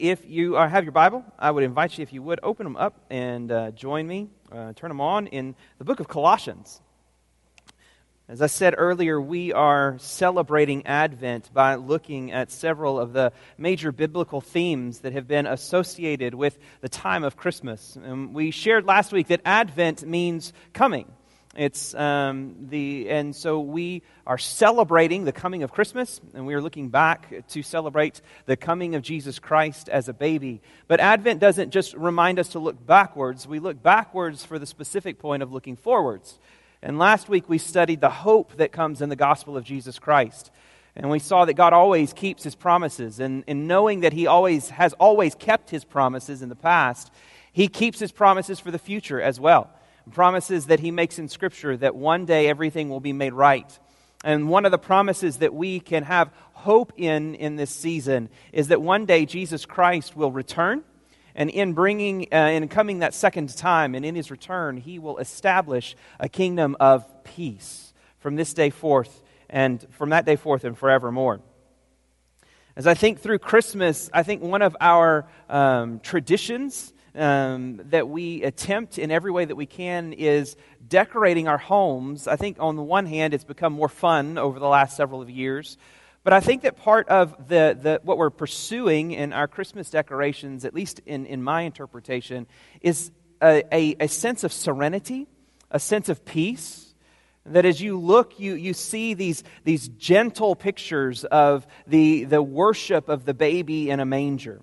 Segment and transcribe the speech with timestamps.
[0.00, 2.76] If you uh, have your Bible, I would invite you, if you would, open them
[2.76, 6.80] up and uh, join me, uh, turn them on in the book of Colossians.
[8.28, 13.92] As I said earlier, we are celebrating Advent by looking at several of the major
[13.92, 17.94] biblical themes that have been associated with the time of Christmas.
[17.94, 21.06] And we shared last week that Advent means coming.
[21.56, 26.60] It's um, the, and so we are celebrating the coming of Christmas, and we are
[26.60, 30.60] looking back to celebrate the coming of Jesus Christ as a baby.
[30.88, 35.18] But Advent doesn't just remind us to look backwards, we look backwards for the specific
[35.18, 36.38] point of looking forwards.
[36.82, 40.50] And last week we studied the hope that comes in the gospel of Jesus Christ.
[40.96, 43.20] And we saw that God always keeps his promises.
[43.20, 47.12] And in knowing that he always has always kept his promises in the past,
[47.52, 49.70] he keeps his promises for the future as well
[50.12, 53.78] promises that he makes in Scripture that one day everything will be made right.
[54.24, 58.68] And one of the promises that we can have hope in in this season is
[58.68, 60.82] that one day Jesus Christ will return.
[61.34, 65.18] And in bringing, uh, in coming that second time, and in his return, he will
[65.18, 70.78] establish a kingdom of peace from this day forth and from that day forth and
[70.78, 71.40] forevermore.
[72.76, 78.42] As I think through Christmas, I think one of our um, traditions um, that we
[78.42, 82.26] attempt in every way that we can is decorating our homes.
[82.26, 85.30] I think on the one hand, it's become more fun over the last several of
[85.30, 85.78] years.
[86.24, 90.64] But I think that part of the, the, what we're pursuing in our Christmas decorations,
[90.64, 92.46] at least in, in my interpretation,
[92.80, 93.12] is
[93.42, 95.26] a, a, a sense of serenity,
[95.70, 96.94] a sense of peace.
[97.44, 103.10] That as you look, you, you see these, these gentle pictures of the, the worship
[103.10, 104.62] of the baby in a manger.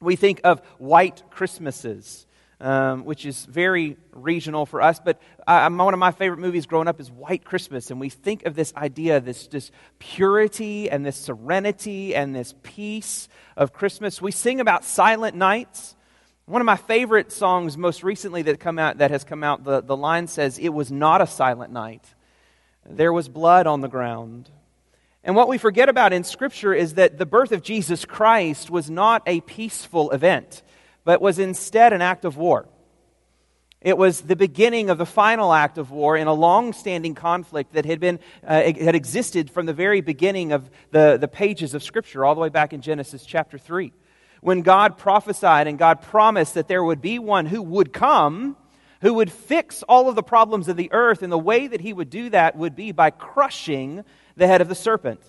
[0.00, 2.26] We think of white Christmases,
[2.60, 5.00] um, which is very regional for us.
[5.02, 7.90] But I, one of my favorite movies growing up is White Christmas.
[7.90, 13.28] And we think of this idea, this, this purity and this serenity and this peace
[13.56, 14.20] of Christmas.
[14.20, 15.96] We sing about silent nights.
[16.44, 19.82] One of my favorite songs most recently that, come out, that has come out, the,
[19.82, 22.04] the line says, It was not a silent night.
[22.88, 24.50] There was blood on the ground.
[25.26, 28.88] And what we forget about in Scripture is that the birth of Jesus Christ was
[28.88, 30.62] not a peaceful event,
[31.02, 32.68] but was instead an act of war.
[33.80, 37.72] It was the beginning of the final act of war in a long standing conflict
[37.72, 41.82] that had, been, uh, had existed from the very beginning of the, the pages of
[41.82, 43.92] Scripture, all the way back in Genesis chapter 3.
[44.42, 48.56] When God prophesied and God promised that there would be one who would come,
[49.00, 51.92] who would fix all of the problems of the earth, and the way that he
[51.92, 54.04] would do that would be by crushing
[54.36, 55.20] the head of the serpent.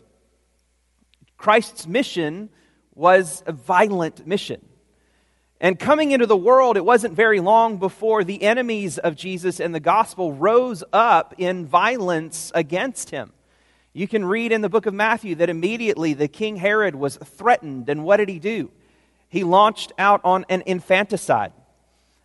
[1.37, 2.49] Christ's mission
[2.93, 4.65] was a violent mission.
[5.59, 9.73] And coming into the world, it wasn't very long before the enemies of Jesus and
[9.73, 13.31] the gospel rose up in violence against him.
[13.93, 17.89] You can read in the book of Matthew that immediately the king Herod was threatened,
[17.89, 18.69] and what did he do?
[19.29, 21.53] He launched out on an infanticide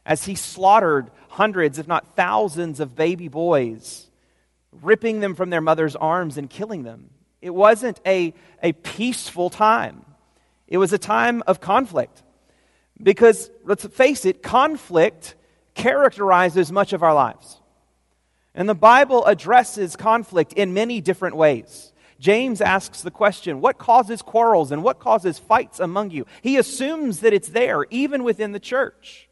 [0.05, 4.11] as he slaughtered hundreds, if not thousands, of baby boys
[4.81, 7.11] ripping them from their mother's arms and killing them.
[7.41, 10.05] It wasn't a, a peaceful time,
[10.69, 12.23] it was a time of conflict.
[13.03, 15.35] Because, let's face it, conflict
[15.75, 17.61] characterizes much of our lives.
[18.55, 21.93] And the Bible addresses conflict in many different ways.
[22.21, 26.27] James asks the question, What causes quarrels and what causes fights among you?
[26.43, 29.29] He assumes that it's there, even within the church.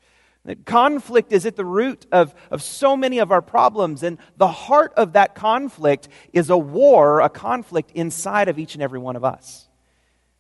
[0.65, 4.93] Conflict is at the root of, of so many of our problems, and the heart
[4.97, 9.25] of that conflict is a war, a conflict inside of each and every one of
[9.25, 9.69] us.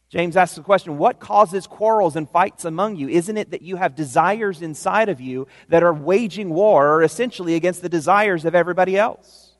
[0.09, 3.09] James asks the question What causes quarrels and fights among you?
[3.09, 7.83] Isn't it that you have desires inside of you that are waging war essentially against
[7.83, 9.53] the desires of everybody else?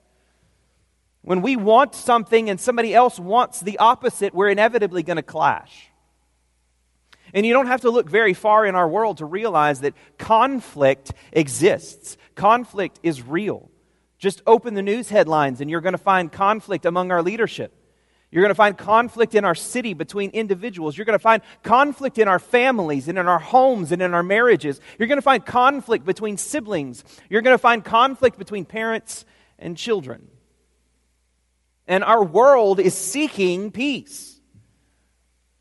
[1.23, 5.90] When we want something and somebody else wants the opposite, we're inevitably going to clash.
[7.35, 11.13] And you don't have to look very far in our world to realize that conflict
[11.33, 12.17] exists.
[12.35, 13.71] Conflict is real.
[14.19, 17.75] Just open the news headlines and you're going to find conflict among our leadership.
[18.31, 20.97] You're going to find conflict in our city between individuals.
[20.97, 24.23] You're going to find conflict in our families and in our homes and in our
[24.23, 24.81] marriages.
[24.99, 27.03] You're going to find conflict between siblings.
[27.29, 29.25] You're going to find conflict between parents
[29.59, 30.29] and children.
[31.89, 34.40] And our world is seeking peace.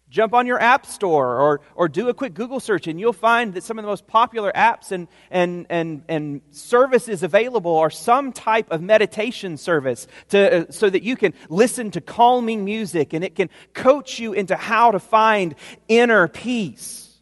[0.09, 3.53] Jump on your app store or, or do a quick Google search, and you'll find
[3.53, 8.31] that some of the most popular apps and, and, and, and services available are some
[8.31, 13.23] type of meditation service to, uh, so that you can listen to calming music and
[13.23, 15.53] it can coach you into how to find
[15.87, 17.19] inner peace.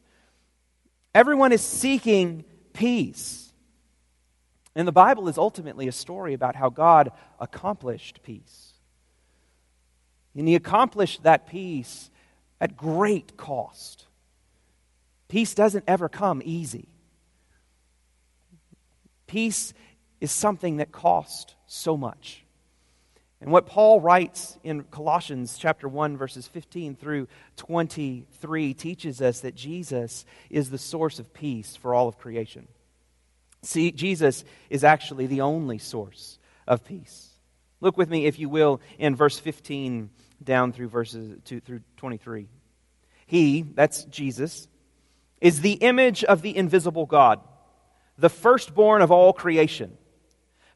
[1.14, 3.52] Everyone is seeking peace.
[4.76, 8.74] And the Bible is ultimately a story about how God accomplished peace.
[10.38, 12.12] And He accomplished that peace
[12.60, 14.08] at great cost.
[15.28, 16.88] Peace doesn't ever come easy.
[19.28, 19.74] Peace
[20.22, 22.44] is something that costs so much.
[23.40, 27.28] And what Paul writes in Colossians chapter 1 verses 15 through
[27.58, 32.68] 23 teaches us that Jesus is the source of peace for all of creation.
[33.62, 37.30] See, Jesus is actually the only source of peace.
[37.80, 40.10] Look with me if you will in verse 15
[40.44, 42.48] down through verses 2 through 23.
[43.26, 44.68] He, that's Jesus,
[45.42, 47.40] is the image of the invisible God,
[48.18, 49.98] the firstborn of all creation.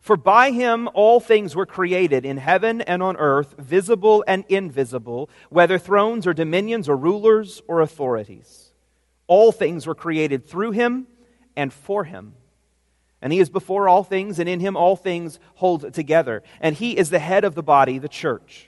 [0.01, 5.29] For by him all things were created in heaven and on earth, visible and invisible,
[5.49, 8.71] whether thrones or dominions or rulers or authorities.
[9.27, 11.07] All things were created through him
[11.55, 12.33] and for him.
[13.21, 16.41] And he is before all things, and in him all things hold together.
[16.59, 18.67] And he is the head of the body, the church.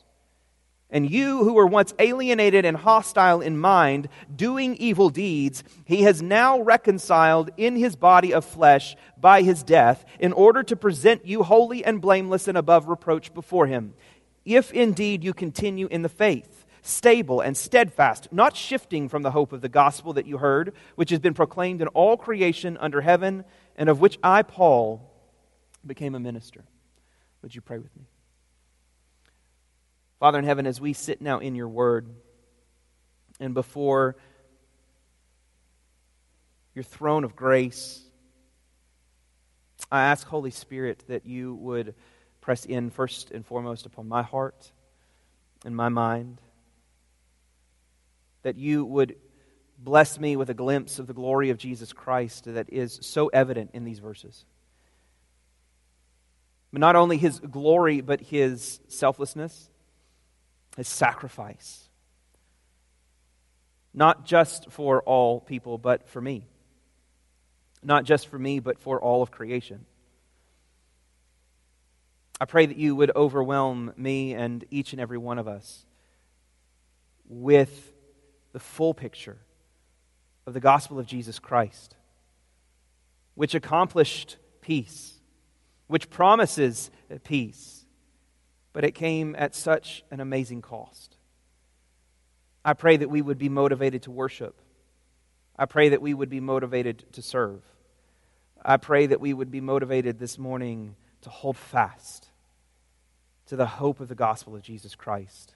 [0.91, 6.21] And you who were once alienated and hostile in mind, doing evil deeds, he has
[6.21, 11.43] now reconciled in his body of flesh by his death, in order to present you
[11.43, 13.93] holy and blameless and above reproach before him.
[14.43, 19.53] If indeed you continue in the faith, stable and steadfast, not shifting from the hope
[19.53, 23.45] of the gospel that you heard, which has been proclaimed in all creation under heaven,
[23.77, 25.09] and of which I, Paul,
[25.85, 26.65] became a minister.
[27.43, 28.10] Would you pray with me?
[30.21, 32.07] Father in heaven, as we sit now in your word
[33.39, 34.15] and before
[36.75, 38.03] your throne of grace,
[39.91, 41.95] I ask, Holy Spirit, that you would
[42.39, 44.71] press in first and foremost upon my heart
[45.65, 46.39] and my mind
[48.43, 49.15] that you would
[49.79, 53.71] bless me with a glimpse of the glory of Jesus Christ that is so evident
[53.73, 54.45] in these verses.
[56.71, 59.70] But not only his glory, but his selflessness,
[60.77, 61.89] his sacrifice.
[63.93, 66.47] Not just for all people, but for me.
[67.83, 69.85] Not just for me, but for all of creation.
[72.39, 75.85] I pray that you would overwhelm me and each and every one of us
[77.27, 77.93] with
[78.51, 79.37] the full picture
[80.47, 81.95] of the gospel of Jesus Christ,
[83.35, 85.19] which accomplished peace,
[85.87, 86.89] which promises
[87.23, 87.80] peace,
[88.73, 91.17] but it came at such an amazing cost.
[92.63, 94.61] I pray that we would be motivated to worship.
[95.57, 97.61] I pray that we would be motivated to serve.
[98.63, 102.29] I pray that we would be motivated this morning to hold fast
[103.47, 105.55] to the hope of the gospel of Jesus Christ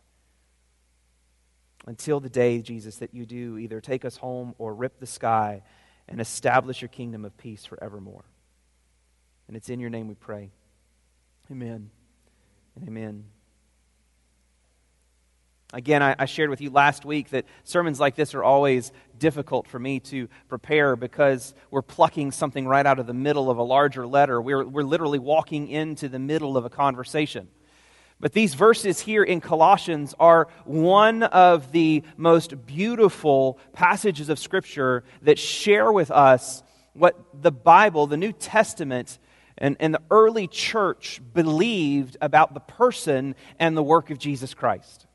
[1.87, 5.61] until the day, Jesus, that you do either take us home or rip the sky
[6.07, 8.25] and establish your kingdom of peace forevermore.
[9.47, 10.51] And it's in your name we pray.
[11.51, 11.91] Amen
[12.75, 13.25] and amen.
[15.73, 19.67] Again, I, I, shared with you last week that sermons like this are always difficult
[19.67, 23.63] for me to prepare because we're plucking something right out of the middle of a
[23.63, 24.41] larger letter.
[24.41, 27.49] We're, we're literally walking into the middle of a conversation.
[28.19, 35.03] But these verses here in Colossians are one of the most beautiful passages of Scripture
[35.23, 39.19] that share with us what the Bible, the New Testament,
[39.57, 45.07] and, and the early church believed about the person and the work of Jesus Christ.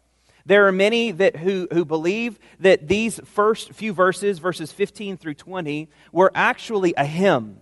[0.47, 5.35] There are many that who, who believe that these first few verses, verses 15 through
[5.35, 7.59] 20, were actually a hymn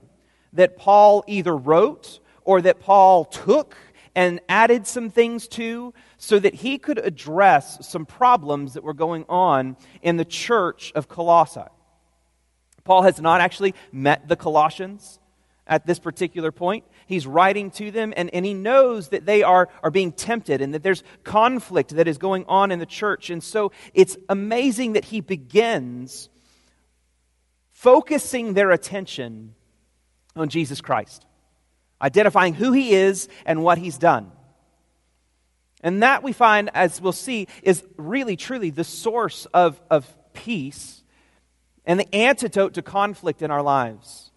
[0.53, 3.77] that Paul either wrote or that Paul took
[4.15, 9.25] and added some things to so that he could address some problems that were going
[9.29, 11.61] on in the church of Colossae.
[12.85, 15.19] Paul has not actually met the Colossians
[15.69, 16.85] at this particular point.
[17.07, 20.75] He's writing to them, and, and he knows that they are, are being tempted and
[20.75, 23.31] that there's conflict that is going on in the church.
[23.31, 26.29] And so it's amazing that he begins
[27.71, 29.55] focusing their attention
[30.35, 31.25] on Jesus Christ
[32.01, 34.31] identifying who he is and what he's done.
[35.83, 41.05] And that we find, as we'll see, is really truly the source of, of peace
[41.85, 44.28] and the antidote to conflict in our lives.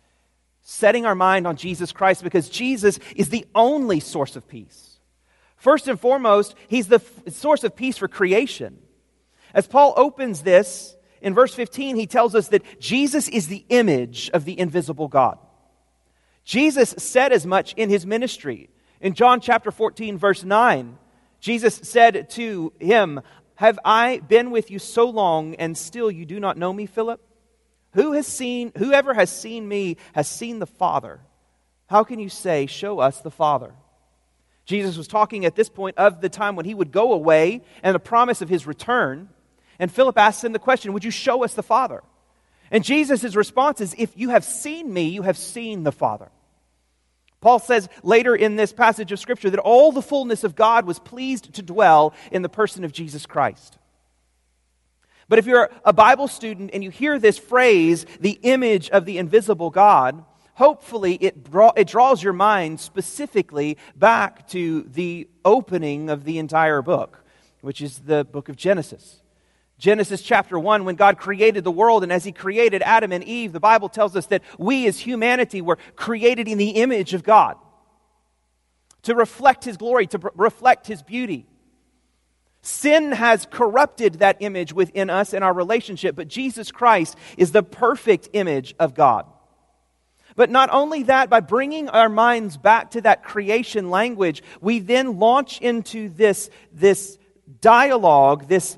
[0.82, 4.98] Setting our mind on Jesus Christ because Jesus is the only source of peace.
[5.56, 8.80] First and foremost, he's the f- source of peace for creation.
[9.54, 14.32] As Paul opens this in verse 15, he tells us that Jesus is the image
[14.34, 15.38] of the invisible God.
[16.46, 18.72] Jesus said as much in his ministry.
[19.02, 20.98] In John chapter 14, verse 9,
[21.40, 23.22] Jesus said to him,
[23.54, 27.22] Have I been with you so long and still you do not know me, Philip?
[27.94, 31.20] Who has seen, whoever has seen me has seen the Father.
[31.88, 33.74] How can you say, Show us the Father?
[34.66, 37.94] Jesus was talking at this point of the time when he would go away and
[37.94, 39.30] the promise of his return.
[39.80, 42.04] And Philip asks him the question, Would you show us the Father?
[42.70, 46.30] And Jesus' response is, If you have seen me, you have seen the Father.
[47.42, 51.00] Paul says later in this passage of Scripture that all the fullness of God was
[51.00, 53.78] pleased to dwell in the person of Jesus Christ.
[55.32, 59.18] But if you're a Bible student and you hear this phrase, the image of the
[59.18, 66.26] invisible God, hopefully it, draw, it draws your mind specifically back to the opening of
[66.26, 67.24] the entire book,
[67.62, 69.22] which is the book of Genesis.
[69.78, 73.54] Genesis chapter 1, when God created the world, and as He created Adam and Eve,
[73.54, 77.56] the Bible tells us that we as humanity were created in the image of God
[79.04, 81.48] to reflect His glory, to reflect His beauty.
[82.62, 87.64] Sin has corrupted that image within us in our relationship, but Jesus Christ is the
[87.64, 89.26] perfect image of God.
[90.36, 95.20] But not only that, by bringing our minds back to that creation language, we then
[95.20, 97.18] launch into this, this
[97.60, 98.78] dialogue, this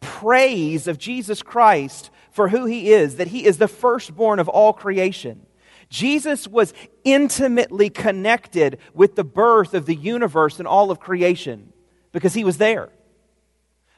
[0.00, 4.72] praise of Jesus Christ for who he is, that he is the firstborn of all
[4.72, 5.46] creation.
[5.88, 6.72] Jesus was
[7.04, 11.72] intimately connected with the birth of the universe and all of creation
[12.12, 12.88] because he was there.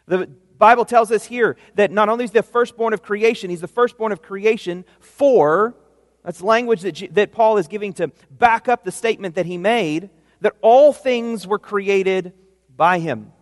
[0.06, 3.68] The Bible tells us here that not only is the firstborn of creation, he's the
[3.68, 5.74] firstborn of creation for,
[6.24, 10.10] that's language that, that Paul is giving to back up the statement that he made,
[10.40, 12.32] that all things were created
[12.76, 13.32] by him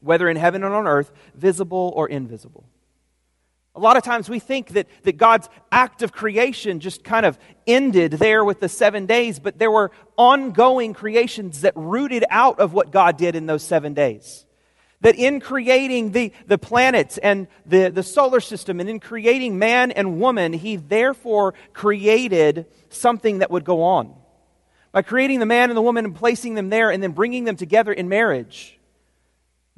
[0.00, 2.64] whether in heaven and on earth, visible or invisible.
[3.74, 7.38] A lot of times we think that, that God's act of creation just kind of
[7.66, 12.72] ended there with the seven days, but there were ongoing creations that rooted out of
[12.72, 14.46] what God did in those seven days.
[15.00, 19.92] That in creating the, the planets and the, the solar system and in creating man
[19.92, 24.14] and woman, he therefore created something that would go on.
[24.90, 27.56] By creating the man and the woman and placing them there and then bringing them
[27.56, 28.78] together in marriage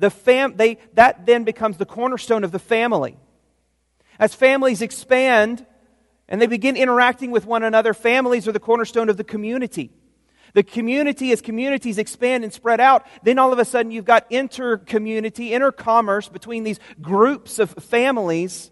[0.00, 3.16] the fam- they, that then becomes the cornerstone of the family.
[4.18, 5.64] As families expand
[6.26, 9.92] and they begin interacting with one another, families are the cornerstone of the community.
[10.54, 14.26] The community, as communities expand and spread out, then all of a sudden you've got
[14.30, 18.70] inter community, inter commerce between these groups of families.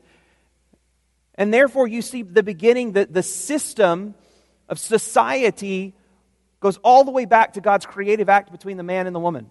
[1.35, 4.15] And therefore, you see the beginning, the, the system
[4.69, 5.95] of society
[6.61, 9.49] goes all the way back to God's creative act between the man and the woman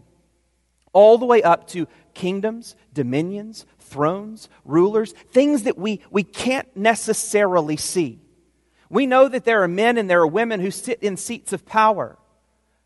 [0.98, 7.78] all the way up to kingdoms, dominions, thrones, rulers, things that we, we can't necessarily
[7.78, 8.20] see.
[8.90, 11.66] We know that there are men and there are women who sit in seats of
[11.66, 12.18] power,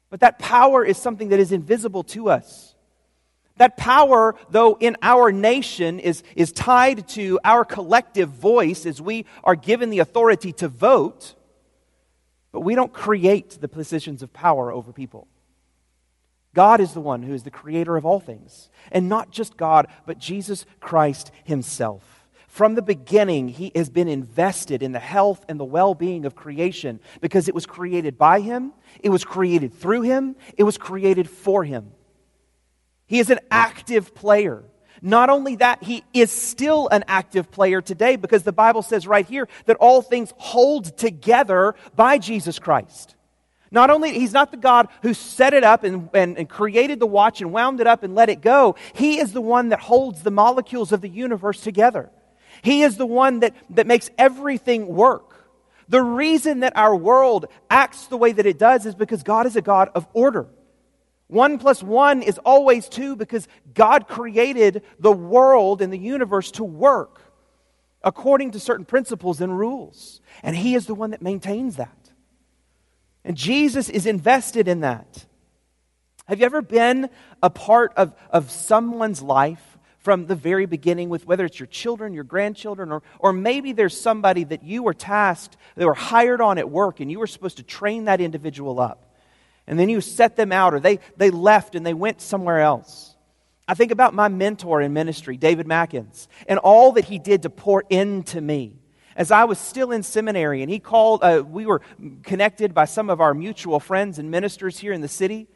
[0.10, 2.76] but that power is something that is invisible to us.
[3.58, 9.26] That power, though in our nation, is, is tied to our collective voice as we
[9.44, 11.36] are given the authority to vote,
[12.52, 15.28] but we don't create the positions of power over people.
[16.54, 18.70] God is the one who is the creator of all things.
[18.92, 22.21] And not just God, but Jesus Christ himself.
[22.52, 26.36] From the beginning, he has been invested in the health and the well being of
[26.36, 31.30] creation because it was created by him, it was created through him, it was created
[31.30, 31.94] for him.
[33.08, 34.66] He is an active player.
[35.02, 39.26] Not only that, he is still an active player today because the Bible says right
[39.26, 43.16] here that all things hold together by Jesus Christ.
[43.72, 47.08] Not only, he's not the God who set it up and, and, and, created the
[47.08, 48.76] watch and wound it up and let it go.
[48.94, 52.12] He is the one that holds the molecules of the universe together.
[52.62, 55.48] He is the one that, that makes everything work.
[55.90, 59.56] The reason that our world acts the way that it does is because God is
[59.56, 60.48] a God of order.
[61.28, 66.64] One plus one is always two because God created the world and the universe to
[66.64, 67.22] work
[68.04, 70.22] according to certain principles and rules.
[70.44, 72.12] And He is the one that maintains that.
[73.24, 75.26] And Jesus is invested in that.
[76.26, 77.10] Have you ever been
[77.44, 79.71] a part of, of someone's life
[80.02, 84.00] from the very beginning with whether it's your children, your grandchildren, or, or maybe there's
[84.00, 87.58] somebody that you were tasked, they were hired on at work, and you were supposed
[87.58, 89.16] to train that individual up.
[89.68, 93.16] And then you set them out, or they, they left and they went somewhere else.
[93.68, 97.50] I think about my mentor in ministry, David Mackins, and all that he did to
[97.50, 98.82] pour into me
[99.16, 101.82] as I was still in seminary, and he called, uh, we were
[102.24, 105.48] connected by some of our mutual friends and ministers here in the city.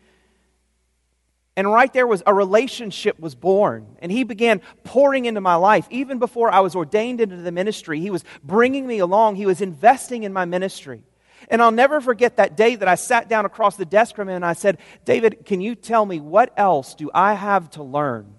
[1.57, 3.95] And right there was a relationship was born.
[3.99, 5.87] And he began pouring into my life.
[5.89, 9.35] Even before I was ordained into the ministry, he was bringing me along.
[9.35, 11.03] He was investing in my ministry.
[11.49, 14.35] And I'll never forget that day that I sat down across the desk from him
[14.35, 18.33] and I said, David, can you tell me what else do I have to learn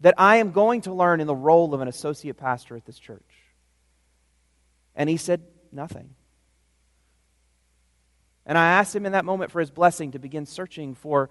[0.00, 2.98] that I am going to learn in the role of an associate pastor at this
[2.98, 3.22] church?
[4.94, 6.10] And he said, Nothing.
[8.46, 11.30] And I asked him in that moment for his blessing to begin searching for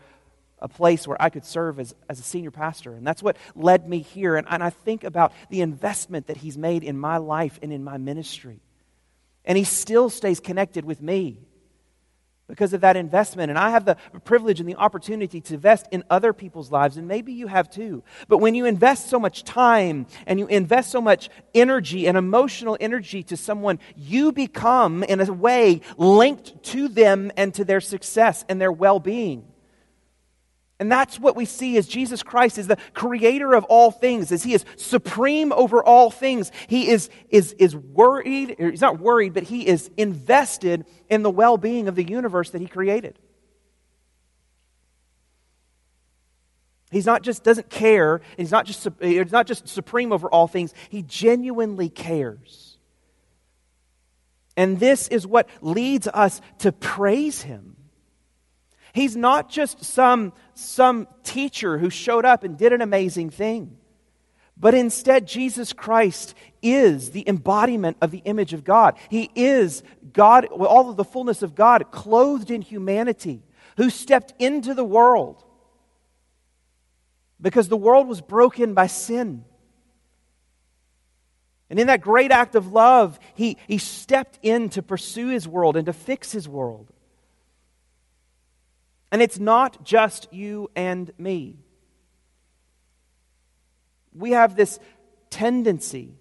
[0.63, 2.95] a place where I could serve as, as a senior pastor.
[2.95, 4.37] And that's what led me here.
[4.37, 7.83] And, and I think about the investment that he's made in my life and in
[7.83, 8.61] my ministry.
[9.43, 11.37] And he still stays connected with me
[12.47, 13.49] because of that investment.
[13.49, 17.09] And I have the privilege and the opportunity to invest in other people's lives, and
[17.09, 18.01] maybe you have too.
[18.29, 22.77] But when you invest so much time and you invest so much energy and emotional
[22.79, 28.45] energy to someone, you become, in a way, linked to them and to their success
[28.47, 29.45] and their well being.
[30.79, 34.43] And that's what we see as Jesus Christ is the creator of all things, as
[34.43, 36.51] he is supreme over all things.
[36.67, 41.57] He is, is, is worried, he's not worried, but he is invested in the well
[41.57, 43.19] being of the universe that he created.
[46.91, 50.47] He's not just doesn't care, he's not just, eh, he's not just supreme over all
[50.47, 52.77] things, he genuinely cares.
[54.55, 57.72] And this is what leads us to praise him.
[58.93, 63.75] He's not just some, some teacher who showed up and did an amazing thing.
[64.55, 68.95] But instead, Jesus Christ is the embodiment of the image of God.
[69.09, 69.81] He is
[70.13, 73.41] God, all of the fullness of God, clothed in humanity,
[73.77, 75.43] who stepped into the world
[77.41, 79.43] because the world was broken by sin.
[81.71, 85.75] And in that great act of love, he, he stepped in to pursue his world
[85.75, 86.92] and to fix his world.
[89.13, 91.59] And it's not just you and me.
[94.11, 94.79] We have this
[95.29, 96.15] tendency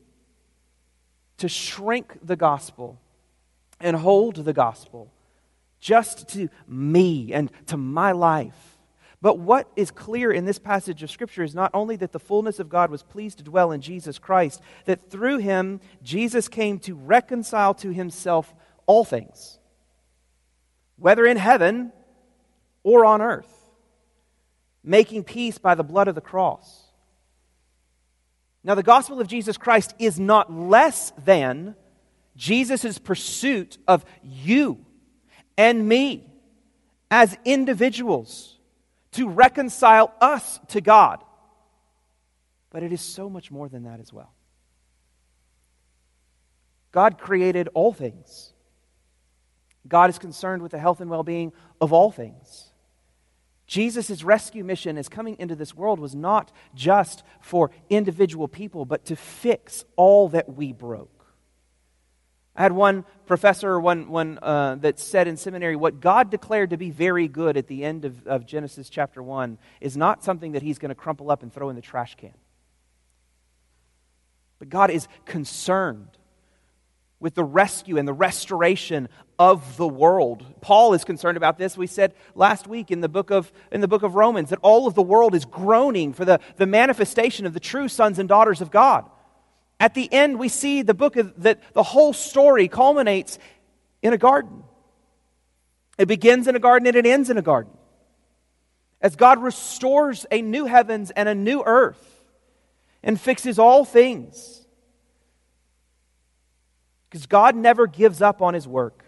[1.38, 3.00] to shrink the gospel
[3.80, 5.10] and hold the gospel
[5.80, 8.78] just to me and to my life.
[9.22, 12.60] But what is clear in this passage of Scripture is not only that the fullness
[12.60, 16.94] of God was pleased to dwell in Jesus Christ, that through him, Jesus came to
[16.94, 18.52] reconcile to himself
[18.84, 19.58] all things,
[20.98, 21.90] whether in heaven
[22.82, 23.52] or on earth,
[24.82, 26.82] making peace by the blood of the cross.
[28.64, 31.74] Now, the gospel of Jesus Christ is not less than
[32.36, 34.84] Jesus' pursuit of you
[35.56, 36.30] and me
[37.10, 38.58] as individuals
[39.12, 41.22] to reconcile us to God.
[42.70, 44.32] But it is so much more than that as well.
[46.90, 48.52] God created all things.
[49.88, 52.71] God is concerned with the health and well being of all things.
[53.72, 59.06] Jesus' rescue mission as coming into this world was not just for individual people, but
[59.06, 61.24] to fix all that we broke.
[62.54, 66.76] I had one professor one, one, uh, that said in seminary, what God declared to
[66.76, 70.60] be very good at the end of, of Genesis chapter 1 is not something that
[70.60, 72.34] he's going to crumple up and throw in the trash can.
[74.58, 76.18] But God is concerned
[77.22, 79.08] with the rescue and the restoration
[79.38, 80.44] of the world.
[80.60, 81.76] Paul is concerned about this.
[81.76, 84.88] We said last week in the book of, in the book of Romans that all
[84.88, 88.60] of the world is groaning for the, the manifestation of the true sons and daughters
[88.60, 89.08] of God.
[89.78, 93.38] At the end, we see the book of, that the whole story culminates
[94.02, 94.64] in a garden.
[95.98, 97.72] It begins in a garden and it ends in a garden.
[99.00, 102.24] As God restores a new heavens and a new earth
[103.02, 104.61] and fixes all things
[107.12, 109.04] because God never gives up on his work.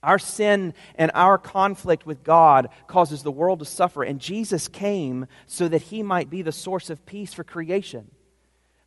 [0.00, 5.26] Our sin and our conflict with God causes the world to suffer, and Jesus came
[5.46, 8.08] so that he might be the source of peace for creation.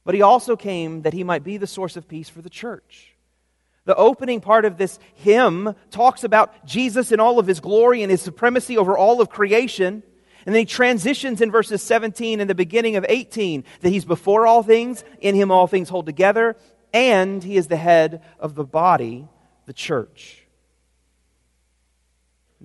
[0.06, 3.13] But he also came that he might be the source of peace for the church.
[3.84, 8.10] The opening part of this hymn talks about Jesus in all of his glory and
[8.10, 10.01] his supremacy over all of creation.
[10.45, 14.47] And then he transitions in verses 17 and the beginning of 18 that he's before
[14.47, 16.56] all things, in him all things hold together,
[16.93, 19.27] and he is the head of the body,
[19.65, 20.41] the church.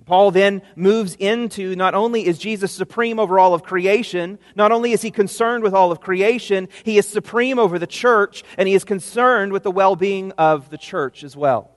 [0.05, 4.91] Paul then moves into not only is Jesus supreme over all of creation, not only
[4.91, 8.75] is he concerned with all of creation, he is supreme over the church, and he
[8.75, 11.71] is concerned with the well being of the church as well.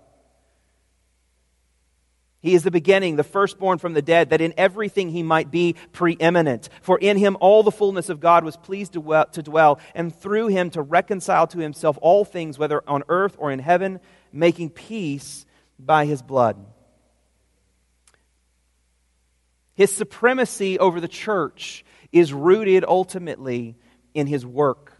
[2.42, 5.74] He is the beginning, the firstborn from the dead, that in everything he might be
[5.92, 6.70] preeminent.
[6.80, 10.70] For in him all the fullness of God was pleased to dwell, and through him
[10.70, 14.00] to reconcile to himself all things, whether on earth or in heaven,
[14.32, 15.44] making peace
[15.78, 16.64] by his blood.
[19.74, 23.76] His supremacy over the church is rooted ultimately
[24.14, 24.94] in his work,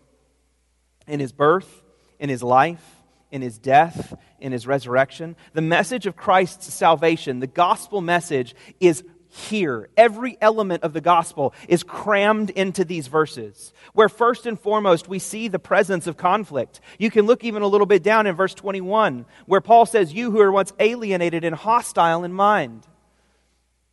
[1.06, 1.82] in his birth,
[2.18, 2.99] in his life,
[3.30, 5.36] in his death, in his resurrection.
[5.52, 9.88] The message of Christ's salvation, the gospel message, is here.
[9.96, 15.20] Every element of the gospel is crammed into these verses, where first and foremost we
[15.20, 16.80] see the presence of conflict.
[16.98, 20.30] You can look even a little bit down in verse 21, where Paul says, You
[20.32, 22.86] who were once alienated and hostile in mind.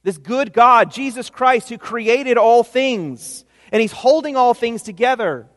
[0.04, 5.48] This good God, Jesus Christ, who created all things, and he's holding all things together.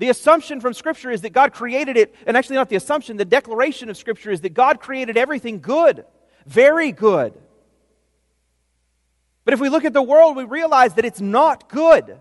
[0.00, 3.26] The assumption from Scripture is that God created it, and actually, not the assumption, the
[3.26, 6.06] declaration of Scripture is that God created everything good,
[6.46, 7.34] very good.
[9.44, 12.18] But if we look at the world, we realize that it's not good.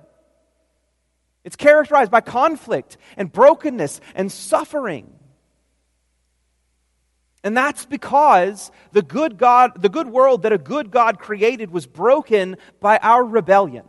[1.46, 5.13] It's characterized by conflict and brokenness and suffering.
[7.46, 11.88] And that's because the good God, the good world that a good God created was
[11.88, 13.86] broken by our rebellion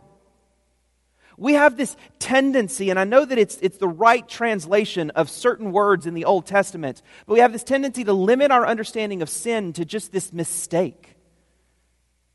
[1.41, 5.71] we have this tendency, and I know that it's, it's the right translation of certain
[5.71, 9.29] words in the Old Testament, but we have this tendency to limit our understanding of
[9.29, 11.15] sin to just this mistake.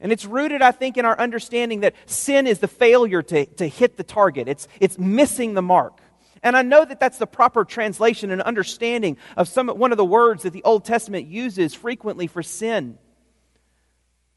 [0.01, 3.69] And it's rooted, I think, in our understanding that sin is the failure to, to
[3.69, 6.01] hit the target, it's, it's missing the mark.
[6.43, 10.05] And I know that that's the proper translation and understanding of some, one of the
[10.05, 12.99] words that the Old Testament uses frequently for sin.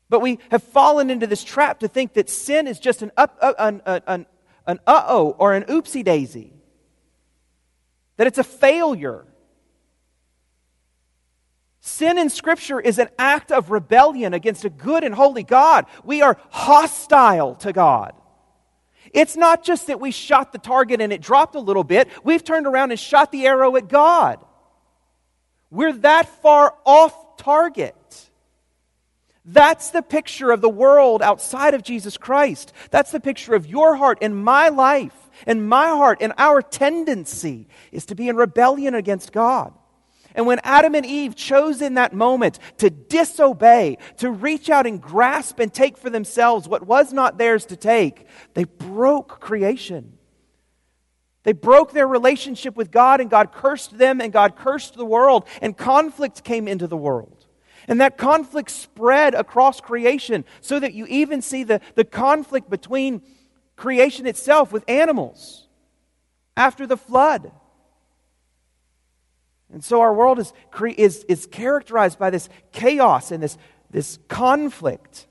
[0.10, 3.36] But we have fallen into this trap to think that sin is just an, up,
[3.42, 4.26] uh, an, an,
[4.70, 6.54] an uh oh or an oopsie daisy,
[8.18, 9.26] that it's a failure.
[11.82, 15.86] Sin in Scripture is an act of rebellion against a good and holy God.
[16.04, 18.14] We are hostile to God.
[19.12, 22.44] It's not just that we shot the target and it dropped a little bit, we've
[22.44, 24.40] turned around and shot the arrow at God.
[25.72, 27.96] We're that far off target.
[29.52, 32.72] That's the picture of the world outside of Jesus Christ.
[32.92, 35.16] That's the picture of your heart and my life
[35.48, 39.74] and my heart and our tendency is to be in rebellion against God.
[40.36, 45.02] And when Adam and Eve chose in that moment to disobey, to reach out and
[45.02, 50.14] grasp and take for themselves what was not theirs to take, they broke creation.
[51.42, 55.48] They broke their relationship with God, and God cursed them, and God cursed the world,
[55.62, 57.39] and conflict came into the world.
[57.90, 63.24] And that conflict spread across creation so that you even see the, the conflict between
[63.76, 65.68] creation itself with animals
[66.56, 67.52] after the flood.
[69.74, 70.54] And so our world is,
[70.98, 73.58] is, is characterized by this chaos and this,
[73.90, 75.26] this conflict.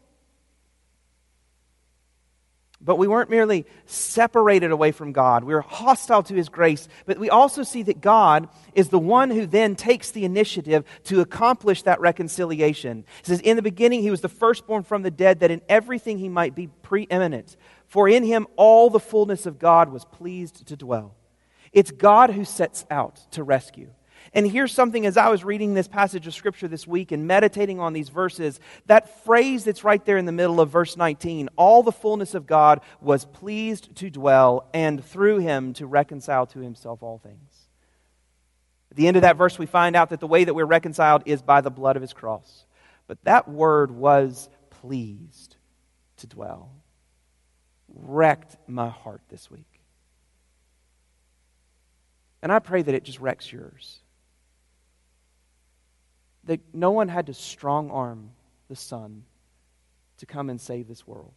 [2.80, 5.42] But we weren't merely separated away from God.
[5.42, 6.86] We were hostile to His grace.
[7.06, 11.20] But we also see that God is the one who then takes the initiative to
[11.20, 13.04] accomplish that reconciliation.
[13.20, 16.18] It says, In the beginning, He was the firstborn from the dead, that in everything
[16.18, 17.56] He might be preeminent.
[17.86, 21.16] For in Him all the fullness of God was pleased to dwell.
[21.72, 23.90] It's God who sets out to rescue.
[24.34, 27.80] And here's something as I was reading this passage of Scripture this week and meditating
[27.80, 31.82] on these verses that phrase that's right there in the middle of verse 19 all
[31.82, 37.02] the fullness of God was pleased to dwell and through him to reconcile to himself
[37.02, 37.68] all things.
[38.90, 41.22] At the end of that verse, we find out that the way that we're reconciled
[41.26, 42.64] is by the blood of his cross.
[43.06, 45.56] But that word was pleased
[46.18, 46.70] to dwell.
[47.94, 49.80] Wrecked my heart this week.
[52.42, 54.00] And I pray that it just wrecks yours
[56.48, 58.30] that no one had to strong arm
[58.68, 59.22] the Son
[60.16, 61.34] to come and save this world.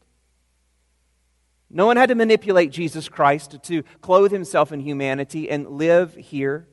[1.69, 6.65] No one had to manipulate Jesus Christ to clothe himself in humanity and live here,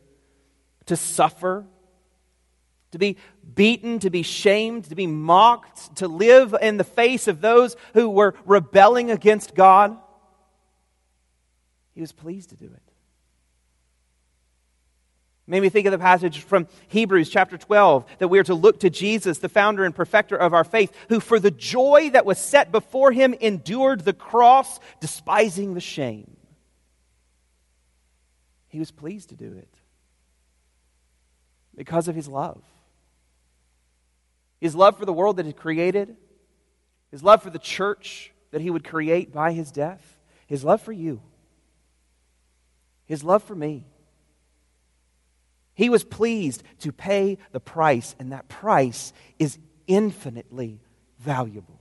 [0.86, 1.66] to suffer,
[2.92, 3.16] to be
[3.54, 8.08] beaten, to be shamed, to be mocked, to live in the face of those who
[8.08, 9.98] were rebelling against God.
[11.92, 12.87] He was pleased to do it.
[15.50, 18.80] Made me think of the passage from Hebrews chapter 12 that we are to look
[18.80, 22.38] to Jesus, the founder and perfecter of our faith, who for the joy that was
[22.38, 26.36] set before him endured the cross, despising the shame.
[28.68, 29.72] He was pleased to do it
[31.74, 32.62] because of his love.
[34.60, 36.14] His love for the world that he created,
[37.10, 40.92] his love for the church that he would create by his death, his love for
[40.92, 41.22] you,
[43.06, 43.86] his love for me.
[45.78, 50.80] He was pleased to pay the price, and that price is infinitely
[51.20, 51.80] valuable.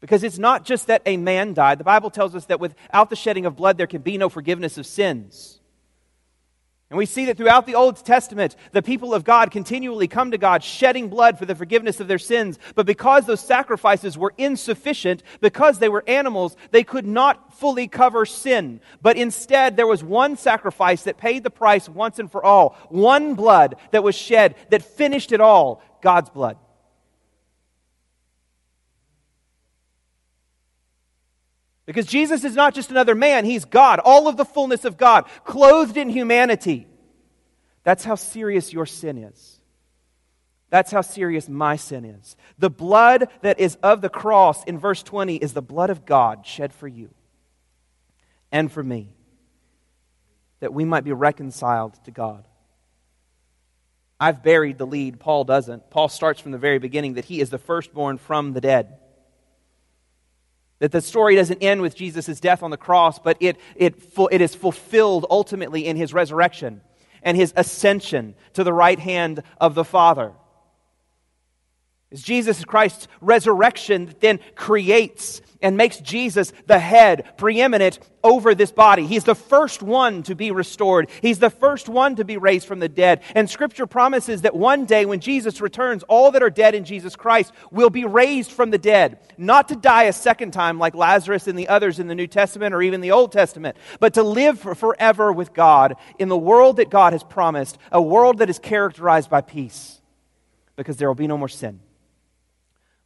[0.00, 1.78] Because it's not just that a man died.
[1.78, 4.78] The Bible tells us that without the shedding of blood, there can be no forgiveness
[4.78, 5.60] of sins.
[6.88, 10.38] And we see that throughout the Old Testament, the people of God continually come to
[10.38, 12.60] God shedding blood for the forgiveness of their sins.
[12.76, 18.24] But because those sacrifices were insufficient, because they were animals, they could not fully cover
[18.24, 18.80] sin.
[19.02, 22.76] But instead, there was one sacrifice that paid the price once and for all.
[22.88, 26.56] One blood that was shed that finished it all God's blood.
[31.86, 35.24] Because Jesus is not just another man, he's God, all of the fullness of God,
[35.44, 36.86] clothed in humanity.
[37.84, 39.60] That's how serious your sin is.
[40.68, 42.36] That's how serious my sin is.
[42.58, 46.44] The blood that is of the cross in verse 20 is the blood of God
[46.44, 47.10] shed for you
[48.50, 49.14] and for me,
[50.58, 52.44] that we might be reconciled to God.
[54.18, 55.20] I've buried the lead.
[55.20, 55.90] Paul doesn't.
[55.90, 58.98] Paul starts from the very beginning that he is the firstborn from the dead.
[60.78, 63.94] That the story doesn't end with Jesus' death on the cross, but it, it,
[64.30, 66.82] it is fulfilled ultimately in his resurrection
[67.22, 70.32] and his ascension to the right hand of the Father.
[72.10, 78.70] It's Jesus Christ's resurrection that then creates and makes Jesus the head, preeminent over this
[78.70, 79.06] body.
[79.06, 81.10] He's the first one to be restored.
[81.20, 83.22] He's the first one to be raised from the dead.
[83.34, 87.16] And Scripture promises that one day when Jesus returns, all that are dead in Jesus
[87.16, 89.18] Christ will be raised from the dead.
[89.36, 92.74] Not to die a second time like Lazarus and the others in the New Testament
[92.74, 96.90] or even the Old Testament, but to live forever with God in the world that
[96.90, 100.00] God has promised, a world that is characterized by peace,
[100.76, 101.80] because there will be no more sin.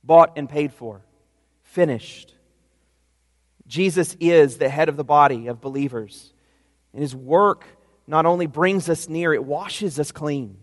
[0.02, 1.02] Bought and paid for,
[1.62, 2.34] finished
[3.70, 6.34] Jesus is the head of the body of believers.
[6.92, 7.64] And his work
[8.06, 10.58] not only brings us near, it washes us clean.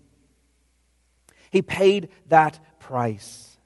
[1.50, 3.58] He paid that price.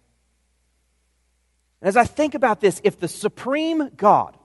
[1.82, 4.38] And as I think about this, if the supreme God,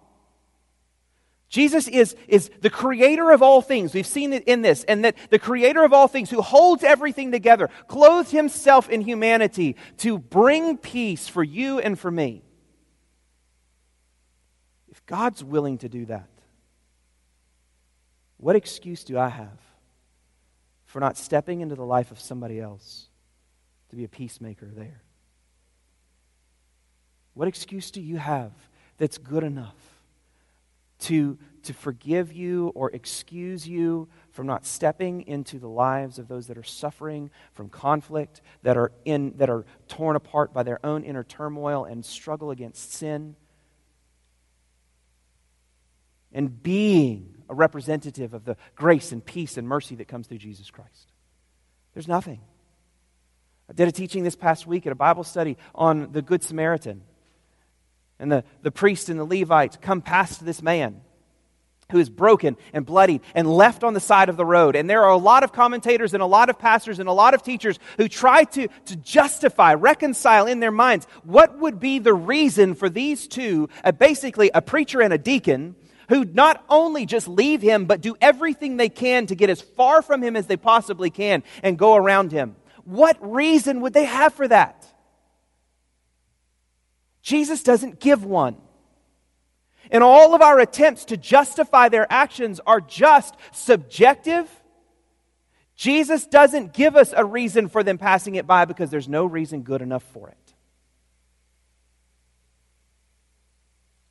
[1.48, 3.94] Jesus is, is the creator of all things.
[3.94, 4.84] We've seen it in this.
[4.84, 9.76] And that the creator of all things, who holds everything together, clothed himself in humanity
[9.98, 12.42] to bring peace for you and for me.
[14.90, 16.28] If God's willing to do that.
[18.38, 19.60] What excuse do I have
[20.84, 23.08] for not stepping into the life of somebody else
[23.90, 25.02] to be a peacemaker there?
[27.34, 28.52] What excuse do you have
[28.98, 29.74] that's good enough
[31.00, 36.46] to, to forgive you or excuse you from not stepping into the lives of those
[36.46, 41.04] that are suffering from conflict, that are, in, that are torn apart by their own
[41.04, 43.36] inner turmoil and struggle against sin?
[46.36, 50.70] and being a representative of the grace and peace and mercy that comes through Jesus
[50.70, 51.12] Christ.
[51.94, 52.40] There's nothing.
[53.70, 57.02] I did a teaching this past week at a Bible study on the Good Samaritan.
[58.18, 61.02] And the, the priest and the Levites come past this man
[61.92, 64.74] who is broken and bloodied and left on the side of the road.
[64.74, 67.34] And there are a lot of commentators and a lot of pastors and a lot
[67.34, 72.14] of teachers who try to, to justify, reconcile in their minds what would be the
[72.14, 75.76] reason for these two, uh, basically a preacher and a deacon,
[76.08, 80.02] who not only just leave him, but do everything they can to get as far
[80.02, 82.56] from him as they possibly can and go around him.
[82.84, 84.86] What reason would they have for that?
[87.26, 88.56] Jesus doesn't give one.
[89.90, 94.48] And all of our attempts to justify their actions are just subjective.
[95.74, 99.62] Jesus doesn't give us a reason for them passing it by because there's no reason
[99.62, 100.54] good enough for it.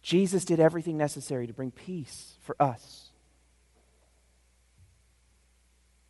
[0.02, 3.12] Jesus did everything necessary to bring peace for us.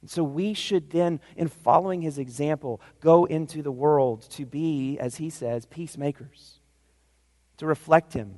[0.02, 4.98] And so we should then, in following his example, go into the world to be,
[4.98, 6.62] as he says, peacemakers,
[7.58, 8.36] to reflect him,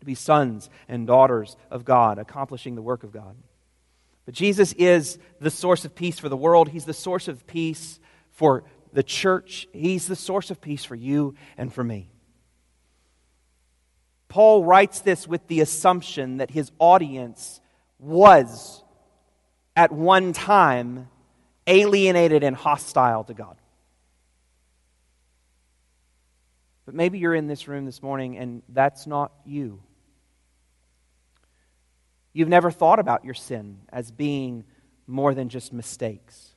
[0.00, 3.36] to be sons and daughters of God, accomplishing the work of God.
[4.26, 6.68] But Jesus is the source of peace for the world.
[6.68, 7.98] He's the source of peace
[8.30, 9.66] for the church.
[9.72, 12.10] He's the source of peace for you and for me.
[14.28, 17.60] Paul writes this with the assumption that his audience
[17.98, 18.84] was
[19.74, 21.08] at one time
[21.66, 23.56] alienated and hostile to God.
[26.88, 29.82] But maybe you're in this room this morning and that's not you.
[32.32, 34.64] You've never thought about your sin as being
[35.06, 36.54] more than just mistakes,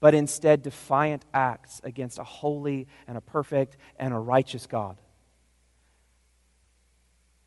[0.00, 4.96] but instead defiant acts against a holy and a perfect and a righteous God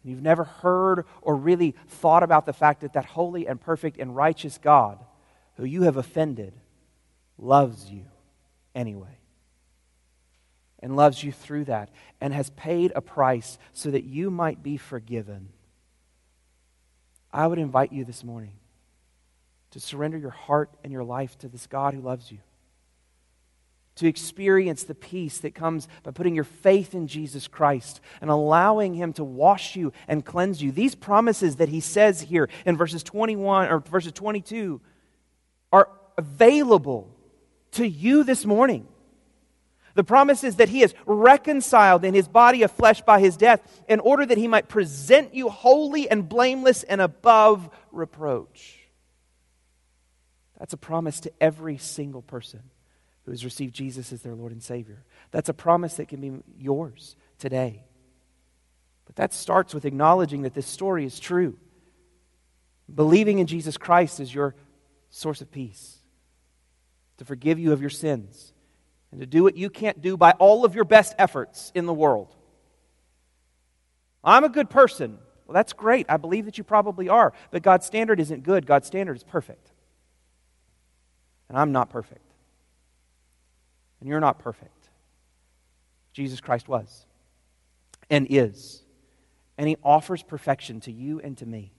[0.03, 4.15] you've never heard or really thought about the fact that that holy and perfect and
[4.15, 5.03] righteous God,
[5.57, 6.53] who you have offended,
[7.39, 8.05] loves you
[8.75, 9.17] anyway.
[10.85, 11.89] And loves you through that,
[12.21, 15.49] and has paid a price so that you might be forgiven.
[17.33, 18.53] I would invite you this morning
[19.71, 22.37] to surrender your heart and your life to this God who loves you
[23.95, 28.93] to experience the peace that comes by putting your faith in Jesus Christ and allowing
[28.93, 30.71] Him to wash you and cleanse you.
[30.71, 34.81] These promises that He says here in verses 21 or verses 22
[35.71, 37.09] are available
[37.71, 38.87] to you this morning.
[39.95, 43.61] The promise is that he is reconciled in his body of flesh by his death
[43.87, 48.79] in order that he might present you holy and blameless and above reproach.
[50.59, 52.61] That's a promise to every single person
[53.23, 55.03] who has received Jesus as their Lord and Savior.
[55.31, 57.83] That's a promise that can be yours today.
[59.05, 61.57] But that starts with acknowledging that this story is true.
[62.93, 64.55] Believing in Jesus Christ is your
[65.09, 65.99] source of peace,
[67.17, 68.51] to forgive you of your sins,
[69.15, 71.93] and to do what you can't do by all of your best efforts in the
[71.93, 72.35] world.
[74.25, 75.19] I'm a good person.
[75.47, 76.05] Well, that's great.
[76.09, 77.31] I believe that you probably are.
[77.49, 79.71] But God's standard isn't good, God's standard is perfect.
[81.47, 82.29] And I'm not perfect.
[84.01, 84.89] And you're not perfect.
[86.11, 87.05] Jesus Christ was
[88.09, 88.83] and is.
[89.57, 91.71] And he offers perfection to you and to me.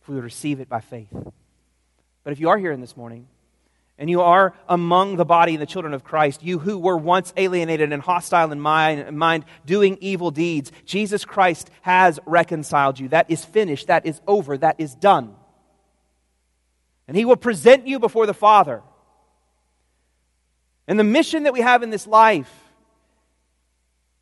[0.00, 1.12] If we would receive it by faith.
[2.22, 3.26] But if you are here in this morning
[3.96, 7.32] and you are among the body and the children of Christ, you who were once
[7.36, 13.08] alienated and hostile in mind, doing evil deeds, Jesus Christ has reconciled you.
[13.08, 13.86] That is finished.
[13.86, 14.58] That is over.
[14.58, 15.36] That is done.
[17.06, 18.82] And he will present you before the Father.
[20.88, 22.52] And the mission that we have in this life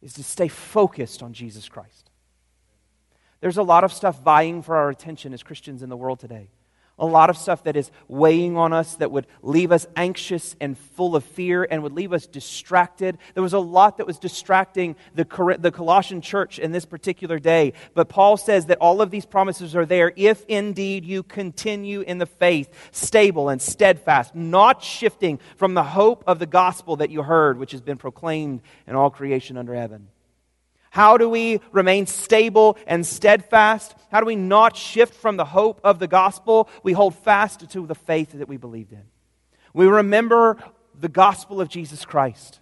[0.03, 2.11] is to stay focused on Jesus Christ.
[3.41, 6.51] There's a lot of stuff vying for our attention as Christians in the world today
[7.03, 10.79] a lot of stuff that is weighing on us that would leave us anxious and
[10.79, 13.19] full of fear and would leave us distracted.
[13.35, 15.27] There was a lot that was distracting the,
[15.59, 17.73] the Colossian church in this particular day.
[17.95, 22.19] But Paul says that all of these promises are there if indeed you continue in
[22.19, 27.25] the faith, stable and steadfast, not shifting from the hope of the gospel that you
[27.25, 30.07] heard, which has been proclaimed in all creation under heaven.
[30.93, 33.95] How do we remain stable and steadfast?
[34.11, 36.69] How do we not shift from the hope of the gospel?
[36.83, 39.05] We hold fast to the faith that we believed in.
[39.73, 40.59] We remember
[41.01, 42.61] the gospel of Jesus Christ.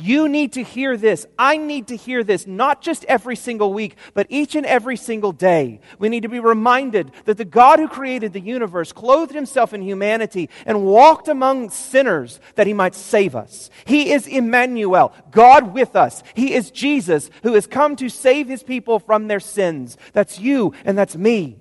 [0.00, 1.26] You need to hear this.
[1.38, 5.32] I need to hear this, not just every single week, but each and every single
[5.32, 5.80] day.
[5.98, 9.82] We need to be reminded that the God who created the universe clothed himself in
[9.82, 13.68] humanity and walked among sinners that he might save us.
[13.84, 16.22] He is Emmanuel, God with us.
[16.34, 19.98] He is Jesus who has come to save his people from their sins.
[20.14, 21.58] That's you and that's me.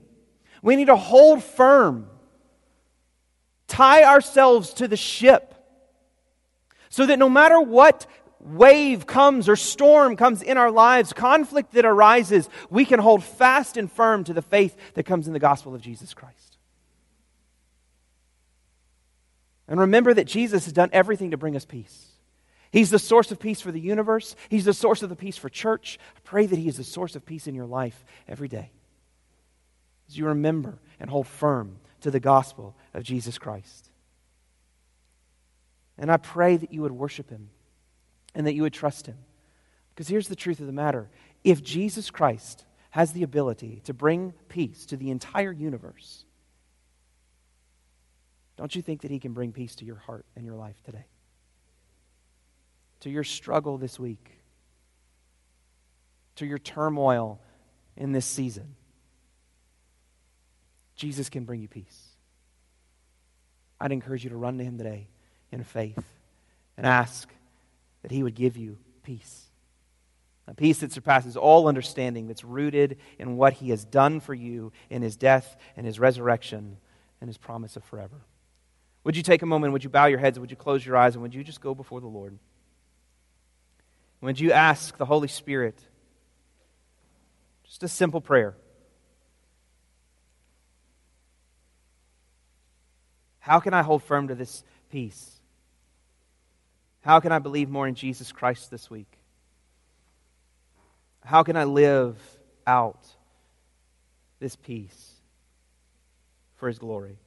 [0.62, 2.08] We need to hold firm,
[3.68, 5.56] tie ourselves to the ship
[6.90, 8.08] so that no matter what
[8.40, 13.78] wave comes or storm comes in our lives, conflict that arises, we can hold fast
[13.78, 16.58] and firm to the faith that comes in the gospel of Jesus Christ.
[19.68, 22.08] And remember that Jesus has done everything to bring us peace.
[22.72, 24.36] He's the source of peace for the universe.
[24.50, 26.00] He's the source of the peace for church.
[26.16, 28.72] I pray that He is the source of peace in your life every day.
[30.08, 33.90] As you remember and hold firm to the gospel of Jesus Christ.
[35.98, 37.50] And I pray that you would worship Him
[38.36, 39.18] and that you would trust him.
[39.90, 41.10] Because here's the truth of the matter
[41.44, 46.26] if Jesus Christ has the ability to bring peace to the entire universe,
[48.58, 51.06] don't you think that he can bring peace to your heart and your life today?
[53.02, 54.42] To your struggle this week,
[56.36, 57.40] to your turmoil
[57.96, 58.76] in this season.
[60.96, 62.08] Jesus can bring you peace.
[63.80, 65.08] I'd encourage you to run to him today
[65.52, 66.04] in faith
[66.76, 67.30] and ask
[68.02, 69.46] that He would give you peace.
[70.48, 74.72] A peace that surpasses all understanding, that's rooted in what He has done for you
[74.90, 76.78] in His death and His resurrection
[77.22, 78.22] and His promise of forever.
[79.04, 79.74] Would you take a moment?
[79.74, 80.40] Would you bow your heads?
[80.40, 81.16] Would you close your eyes?
[81.16, 82.38] And would you just go before the Lord?
[84.22, 85.80] Would you ask the Holy Spirit
[87.64, 88.56] just a simple prayer?
[93.40, 95.39] How can I hold firm to this peace?
[97.02, 99.20] How can I believe more in Jesus Christ this week?
[101.24, 102.18] How can I live
[102.66, 103.06] out
[104.40, 105.14] this peace
[106.56, 107.18] for His glory?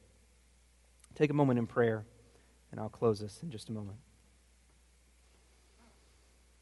[1.15, 2.05] Take a moment in prayer,
[2.71, 3.97] and I'll close this in just a moment.